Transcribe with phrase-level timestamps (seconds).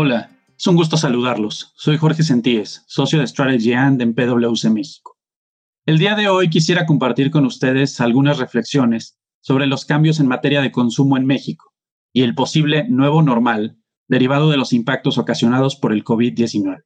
[0.00, 1.72] Hola, es un gusto saludarlos.
[1.74, 5.18] Soy Jorge Sentíes, socio de Strategy And en PwC México.
[5.86, 10.62] El día de hoy quisiera compartir con ustedes algunas reflexiones sobre los cambios en materia
[10.62, 11.72] de consumo en México
[12.12, 16.84] y el posible nuevo normal derivado de los impactos ocasionados por el COVID-19.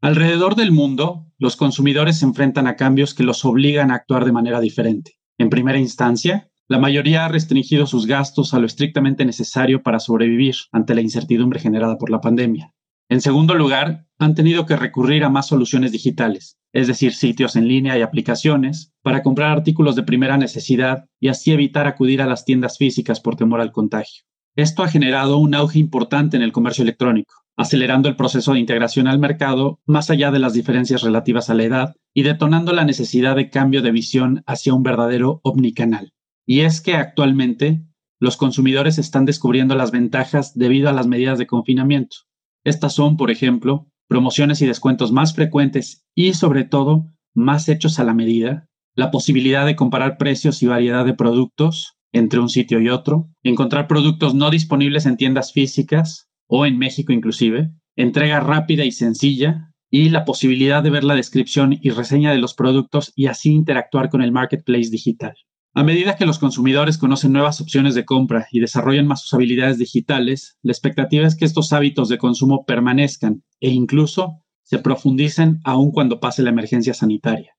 [0.00, 4.32] Alrededor del mundo, los consumidores se enfrentan a cambios que los obligan a actuar de
[4.32, 5.18] manera diferente.
[5.36, 10.54] En primera instancia, la mayoría ha restringido sus gastos a lo estrictamente necesario para sobrevivir
[10.70, 12.74] ante la incertidumbre generada por la pandemia.
[13.08, 17.68] En segundo lugar, han tenido que recurrir a más soluciones digitales, es decir, sitios en
[17.68, 22.44] línea y aplicaciones, para comprar artículos de primera necesidad y así evitar acudir a las
[22.44, 24.24] tiendas físicas por temor al contagio.
[24.54, 29.06] Esto ha generado un auge importante en el comercio electrónico, acelerando el proceso de integración
[29.06, 33.36] al mercado más allá de las diferencias relativas a la edad y detonando la necesidad
[33.36, 36.12] de cambio de visión hacia un verdadero omnicanal.
[36.48, 37.84] Y es que actualmente
[38.18, 42.16] los consumidores están descubriendo las ventajas debido a las medidas de confinamiento.
[42.64, 48.04] Estas son, por ejemplo, promociones y descuentos más frecuentes y, sobre todo, más hechos a
[48.04, 52.88] la medida, la posibilidad de comparar precios y variedad de productos entre un sitio y
[52.88, 58.92] otro, encontrar productos no disponibles en tiendas físicas o en México inclusive, entrega rápida y
[58.92, 63.52] sencilla y la posibilidad de ver la descripción y reseña de los productos y así
[63.52, 65.34] interactuar con el marketplace digital.
[65.78, 69.78] A medida que los consumidores conocen nuevas opciones de compra y desarrollan más sus habilidades
[69.78, 75.92] digitales, la expectativa es que estos hábitos de consumo permanezcan e incluso se profundicen aún
[75.92, 77.52] cuando pase la emergencia sanitaria.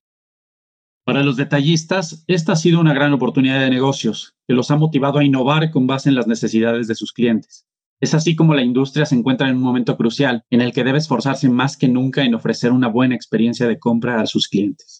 [1.06, 5.20] Para los detallistas, esta ha sido una gran oportunidad de negocios que los ha motivado
[5.20, 7.68] a innovar con base en las necesidades de sus clientes.
[8.02, 10.98] Es así como la industria se encuentra en un momento crucial en el que debe
[10.98, 14.99] esforzarse más que nunca en ofrecer una buena experiencia de compra a sus clientes.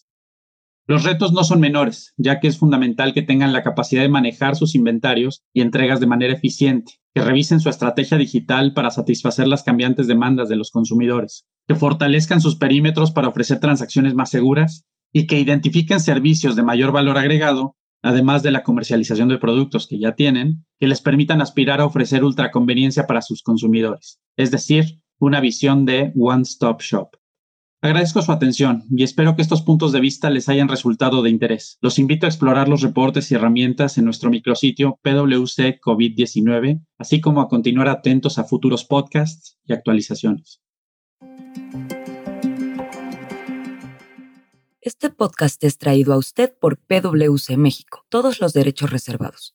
[0.90, 4.56] Los retos no son menores, ya que es fundamental que tengan la capacidad de manejar
[4.56, 9.62] sus inventarios y entregas de manera eficiente, que revisen su estrategia digital para satisfacer las
[9.62, 15.28] cambiantes demandas de los consumidores, que fortalezcan sus perímetros para ofrecer transacciones más seguras y
[15.28, 20.16] que identifiquen servicios de mayor valor agregado, además de la comercialización de productos que ya
[20.16, 25.84] tienen, que les permitan aspirar a ofrecer ultraconveniencia para sus consumidores, es decir, una visión
[25.84, 27.19] de one-stop shop.
[27.82, 31.78] Agradezco su atención y espero que estos puntos de vista les hayan resultado de interés.
[31.80, 37.40] Los invito a explorar los reportes y herramientas en nuestro micrositio PwC COVID-19, así como
[37.40, 40.60] a continuar atentos a futuros podcasts y actualizaciones.
[44.82, 49.54] Este podcast es traído a usted por PwC México, todos los derechos reservados.